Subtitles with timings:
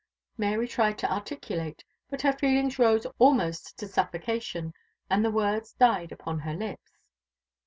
[0.35, 4.73] Mary tried to articulate, but her feelings rose almost to suffocation,
[5.11, 6.97] and the words died upon her lips.